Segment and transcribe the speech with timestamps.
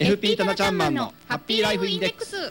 [0.00, 2.50] FP タナちゃんマンのハッピーライフインデックス。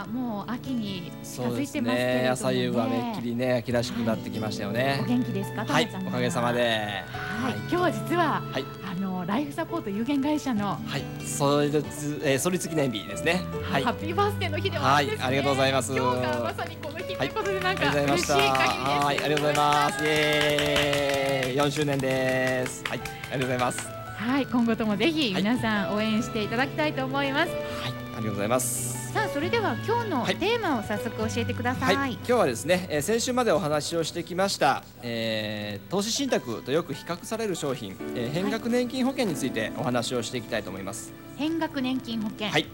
[0.06, 7.02] もう秋に近づいてますね、ね、朝夕はめっきりね秋らしくなってきましたよね、はい、お元気ですかはいおかげさまで。
[7.42, 11.02] はい、今日は実は、はい、あのライフサポート有限会社のはい。
[11.26, 13.42] 創立、えー、創立記念日ですね。
[13.70, 13.82] はい。
[13.82, 15.10] ハッピーバースデーの日では、い。
[15.20, 15.92] ありがとうございます。
[15.92, 17.28] 今日がまさにこの日とい。
[17.28, 21.56] うことで、なんか嬉しい限りはいありがとうございますイエーイ。
[21.56, 22.84] 4周年です。
[22.86, 23.00] はい。
[23.00, 23.88] ありがとうございます。
[24.16, 24.46] はい。
[24.46, 27.50] 今後ともぜひ皆さん応援していただきたいと思います。
[27.50, 27.58] はい。
[27.90, 42.66] ありがとうございますさあそれでは今日のテーマを早速教えてください、はい、今日はですね、えー、先週までお話をしてきました、えー、投資信託とよく比較される商品、えー、変額年金保険についてお話をしていきたいと思います、変額年金保険はい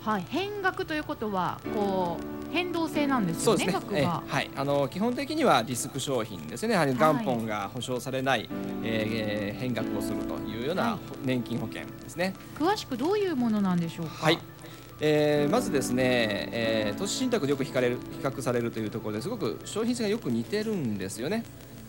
[0.00, 2.16] はい、変額ということはこ
[2.50, 3.64] う変動性なんですよね。
[3.64, 4.00] そうですね。
[4.00, 6.74] えー、はい、あの基本的にはリスク商品ですね。
[6.74, 8.48] やはり元本が保証されない、はい、
[8.82, 12.72] えー、変額をするというような年金保険ですね、はい。
[12.72, 14.12] 詳しくどういうものなんでしょうか？
[14.24, 14.38] はい。
[15.04, 21.42] えー、まずですね、えー、投資信託でよく比較比較されるというところですごく商品性がよく似てるんですよね。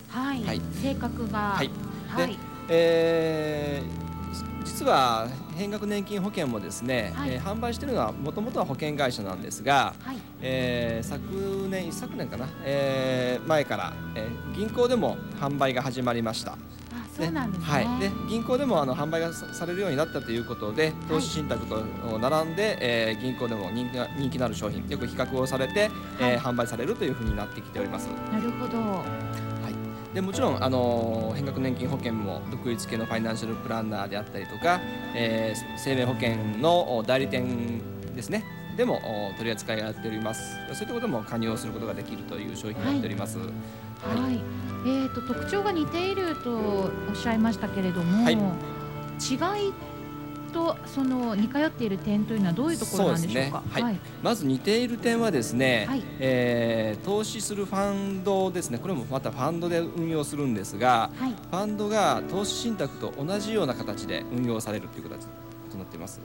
[0.08, 0.42] はい。
[0.42, 1.52] はい、性格が。
[1.52, 1.70] はい。
[2.08, 2.38] はい、で、
[2.68, 16.58] えー、実は変額年金保険もですね、はい、えー、販売しているのはもともとは保険会社なんですが、はい、えー、昨年一昨年かな、えー、前から、えー、銀行でも販売が始まりました。
[17.16, 21.76] そうなんですね、はい、で銀行でもあの販売がされるようになったということで投資信託と
[22.18, 28.08] 並んで、はい、えー、銀行でも人気が人気のある商品よく比較をされて、はい、えー、販売されるというふうになってきております。
[28.32, 29.34] なるほど。
[30.14, 34.80] でもちろん、あの変額年金保険も独立系のファイナンシャルプランナーであったりとか、
[35.12, 37.80] えー、生命保険の代理店
[38.14, 38.44] ですね
[38.76, 40.56] でも取り扱いがやっております。
[40.72, 43.38] そういったことも加入をすることができるという商品になっております。
[43.38, 43.48] はい、
[44.20, 44.40] はい。
[44.86, 49.72] えーと、特徴が似ているとおっしゃいましたけれども、はい、違い
[50.52, 53.62] とその似通っている点というのはどういうところなんでしょうか？
[53.64, 53.72] うね。
[53.72, 58.78] はい、はい、まず似ている点はですね、はい、えー、投資するファンドですね。
[58.78, 65.26] これもまたファンドで運用するんですが、はい、ファンドが投資信託と同じような形で運用されるという形
[65.84, 66.20] っています。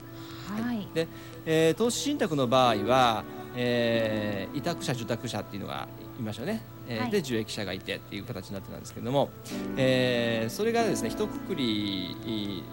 [0.48, 0.88] はい。
[0.92, 1.08] で、
[1.46, 3.24] えー、投資信託の場合は、
[3.56, 5.88] えー、委託者受託者っていうのが
[6.18, 6.62] いましたね。
[6.88, 9.30] えー、で受益者がいてっていう形になってたんですけども、
[9.76, 12.16] えー、それがですね一括り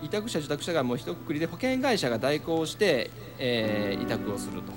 [0.01, 4.71] 委託者受託者がもう一括りで保険会社が代行して、えー、委託をすると。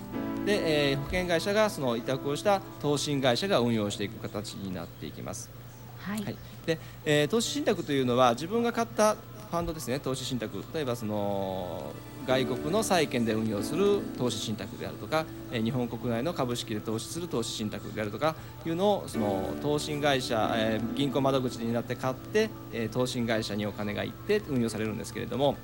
[0.45, 5.51] で、えー、保険会社がその委託をした投信会社が運用していく形になっていきます。
[5.99, 9.17] はい、はい、で、えー、投資信託というのは自分が買った
[9.51, 10.63] ファンドですね投資信託。
[10.73, 11.93] 例えばその
[12.27, 25.57] 外国の債券で運用する投資信託であるとか日本国内の株式で投資する投資信託であるとかいうのをその投信会社、え、銀行窓口になって買って、え、投信会社にお金が行って運用されるんですけれども、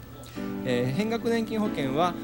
[0.64, 2.14] えー、変額年金保険は,、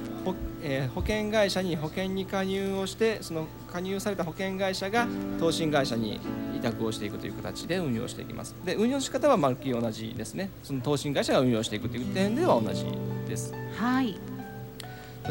[0.65, 5.07] えー、保険会社に保険に加入をしてその加入された保険会社が
[5.39, 6.21] 投信会社に
[6.57, 8.55] 委託をしていくという形で運用していきます。
[8.65, 10.51] で運用の仕方はまるっきり同じですね。
[10.63, 12.85] その投信会社が運用していくという点では同じ
[13.29, 13.55] です。
[13.77, 14.17] はい。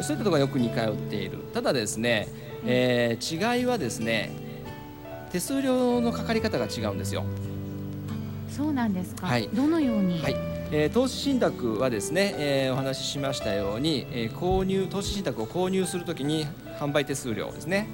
[0.00, 1.38] いったところがよく似通っている。
[1.54, 2.28] ただですね、
[2.64, 4.30] えー、違いはですね
[5.30, 7.24] 手数料のかかり方が違うんですよ。
[8.50, 16.46] そうなんですか、はい、どのように、はいえー、投資信託はですね、えー、お話ししましたように、えー、購入投資信託を購入するときに
[16.80, 17.88] 販売手数料ですね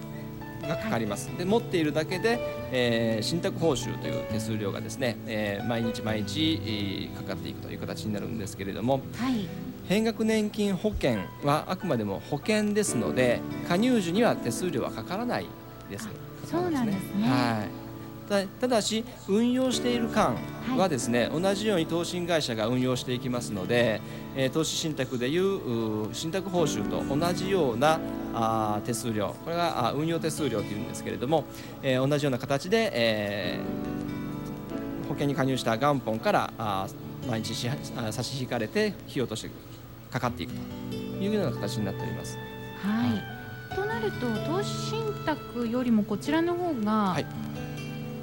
[0.63, 2.39] がかかります、はい、で持っているだけで、
[2.71, 9.49] えー、信託報酬という手数料がですね、えー、毎日毎日、えー、かかっていくという形になるんですけれども、はい、
[9.89, 15.47] 変額年金保険はあくまでも保険ですので加入時には手数料はかからない
[15.91, 16.09] です。
[16.45, 17.88] そうなんですね、はい
[18.29, 20.37] ただし運用している間
[20.77, 24.03] はですね、はい、同じように投信会社が運用していきますので、
[24.37, 27.99] えー、投資信託でいう信託報酬と同じような
[28.35, 31.45] あ手数料これがあ運用手数料というんですけれども、
[31.83, 36.87] えー、同じような形で、えー、保険に加入した元本からあ
[37.27, 37.69] 毎日し
[38.11, 39.51] 差し引かれて費用として
[40.11, 40.53] かかっていく
[40.91, 42.39] というような形になっております。
[42.83, 43.17] はい、は
[43.73, 47.27] い、となると投資信託よりもこちらの方が、はい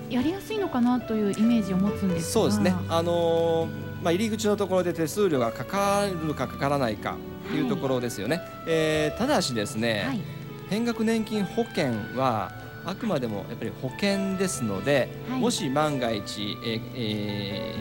[0.10, 7.16] やりやすいのかなというイメージを持つんですそうですね、あのー、まあ、入り口のところで手数料がかかるかかからないか
[7.50, 10.22] というところですよね、はい、えー、ただしですね、はい、
[10.70, 12.52] 変額年金保険は
[12.86, 17.76] あくまでもやっぱり保険ですので、はい、もし万が一、えーえ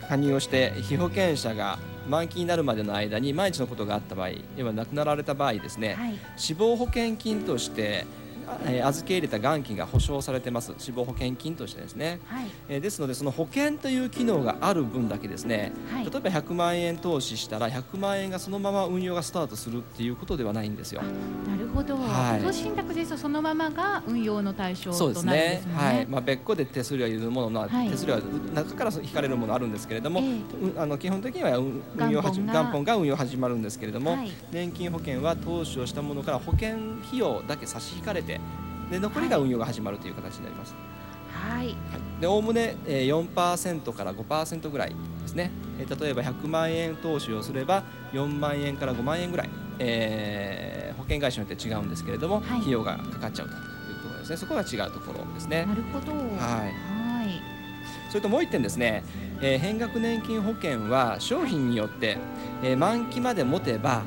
[0.00, 1.78] ー、加入をして被保険者が
[2.08, 5.96] 満期になるまでの間に万一のことがあった場合要は亡くなられた場合ですね、
[6.36, 8.06] 死亡保険金として
[8.64, 10.72] えー、預け入れた元金が保証されてます。
[10.78, 21.02] 死亡保険金としてですね、はい、えー、ですのでその保険という機能がある分だけですね、はい、例えば100万円投資したら100万円がそのまま運用がスタートするっていうことではないんですよ。
[21.02, 25.32] なるほど、はい、投資信託ですとそのままが運用の対象となるんですね。
[25.32, 25.62] ね。
[25.74, 26.06] はい。
[26.06, 28.20] まあ、別個で手数料いるものは、はい、手数料は
[28.54, 34.16] 中から引かれるものあるんですけれども、えー、あの基本的には運用元本が運用始まるんですけれども、
[34.50, 36.76] 年金保険は投資をしたものから保険
[37.06, 38.40] 費用だけ差し引かれて
[38.90, 40.74] で残りが運用が始まるという形になります。
[41.32, 41.74] はい。
[42.20, 44.94] でおおむね4%から5%ぐらいで
[45.26, 45.50] すね。
[45.78, 53.60] 例えば100万円投資をすれば4万円から5万円ぐらい、えー、保険会社によって違うんですけれども、はい、費用がかかっちゃうという
[54.02, 54.36] ところですね。
[54.36, 55.66] そこが違うところですね。
[55.66, 56.12] なるほど。
[56.12, 56.20] はい。
[56.38, 57.42] はい。
[58.08, 59.02] それともう一点ですね、
[59.40, 62.18] えー、変額年金保険は商品によって、
[62.62, 64.02] えー、満期まで持てば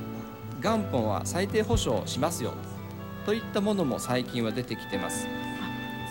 [0.62, 2.54] 元本は最低保証しますよ
[3.26, 5.28] といったものも最近は出てきてます。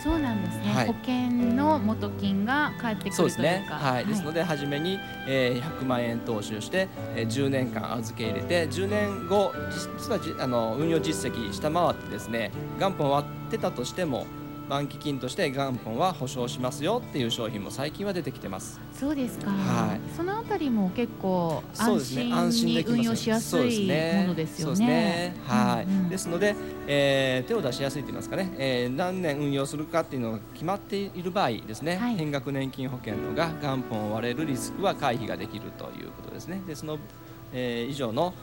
[0.05, 9.51] そうなんですね、はい、保険の元金が返ってくるというか、ね、はい、ですので初めに、えー、100万円投資をして、えー、10年間預け入れて10年後
[9.97, 14.27] 実はあの運用実績下回ってですね元本割ってたとしても
[14.67, 18.79] 満期金として元本は保証しますよっていう商品も最近は出てきてます。
[18.93, 19.51] そうですか。
[19.51, 20.15] はい。
[20.15, 25.35] そのあたりも結構安心に運用しやすいものですよね。
[26.09, 26.55] ですので、
[26.87, 36.61] えー、手を出しやすいと言いますかね、えー、何年運用するかっていうのが決まっている場合ですね、はい、変額年金保険のが元本を割れるリスクは回避ができるということですね。
[36.67, 36.97] でその
[37.57, 38.33] えー、以上の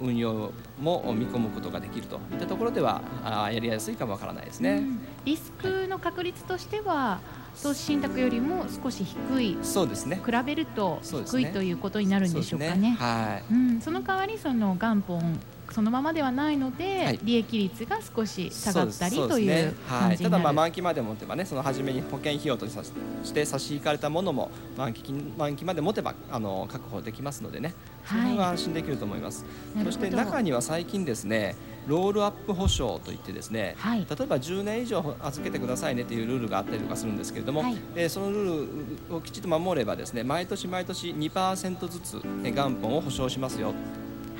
[0.00, 7.20] 運用も見込むことができるといったところではあやりやすいかもわからないですね、うん、リスクの確率としては
[7.62, 10.20] 投資信託よりも少し低いそうですね。
[10.24, 12.76] 比べると低い、ね、ということになるんでしょうかね。
[12.76, 12.96] ね。
[12.98, 15.38] はい、うん、その代わりその元本
[15.72, 27.74] そのままではないので、はい、利益率が少し下がったりという、ね、はい、ただまあ満期まで持てばねその初めに保険費用として差し引かれたものも満期満期まで持てばあの確保できますのでね。
[28.04, 31.54] その辺は安心できると思います、はい、そして中には最近ですね
[31.86, 43.74] ロールアップ保証といってですね、はい、例えば10年以上預けてくださいねというルールがあったりとかするんですけれども、はい、えー、そのルールをきちっと守ればですね毎年毎年2%ずつ元本を保証しますよ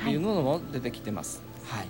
[0.03, 1.41] というのも出てきてます。
[1.65, 1.87] はい。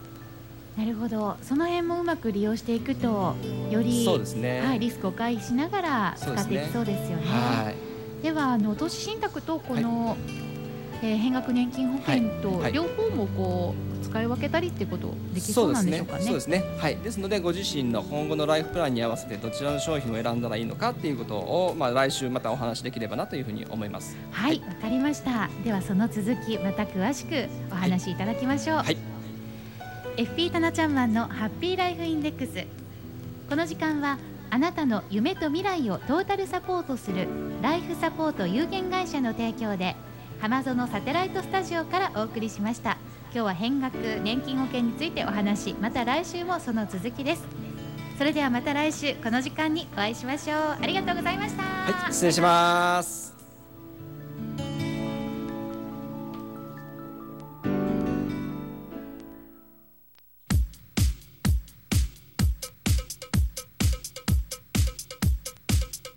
[0.77, 1.37] なるほど。
[1.43, 3.35] その辺もうまく利用していくと
[3.69, 7.23] よりそうですね、はい、リスクを回避しながら使っていきそうですよね。
[7.23, 7.35] で、ね。
[7.35, 7.73] は
[8.21, 10.17] い、ではあの投資信託とこの、はい、
[11.03, 16.23] えー、変額年金保険と両方もこう、使い分けたりってことできそうなんでしょうかね。
[16.23, 16.63] そうですね。
[16.77, 16.97] はい。
[16.97, 24.15] ですのでご自身の今後のライフプランに合わせてどちらの商品を選んだらいいのかっていうことをまあ来週またお話できればなというふうに思います。
[24.31, 24.59] はい。
[24.59, 25.49] わ、はい、かりました。
[25.65, 28.77] ではその続きまた詳しくお話しいただきましょう。
[28.77, 28.97] はい
[30.15, 32.67] FP タナちゃんマンのハッピーライフインデックス
[33.49, 34.19] この時間は
[34.51, 37.27] あなたの夢と未来をトータルサポートする
[37.63, 39.95] ライフサポート有限会社の提供で
[40.43, 42.97] 浜園サテライトスタジオからお送りしました。
[43.31, 43.95] 今日は変額
[44.25, 47.43] 年金保険についてお話また来週もその続きです。
[48.17, 50.77] それではまた来週この時間にお会いしましょう。
[50.81, 51.63] ありがとうございました。
[51.63, 53.33] はい失礼します。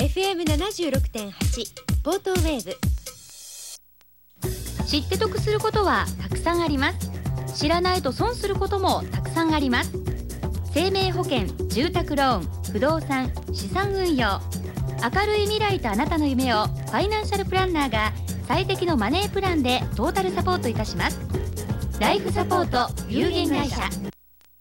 [0.01, 2.96] FM76.8 ポートウェーブ
[4.87, 7.13] 知って得することはたくさんあります。
[7.55, 9.93] 知らないと損することもたくさんあります。
[10.73, 14.41] 生命保険住宅ローン不動産資産運用。
[15.03, 18.13] 明るい未来とあなたの夢をファイナンシャルプランナーが
[18.47, 21.19] 最適のマネープランでトータルサポートいたします。
[21.99, 24.06] ライフサポート有限会社。